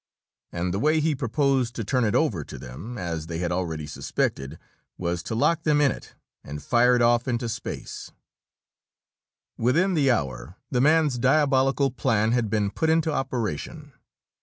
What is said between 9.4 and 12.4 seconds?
Within the hour, the man's diabolical plan